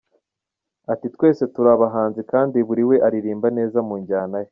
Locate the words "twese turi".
1.15-1.69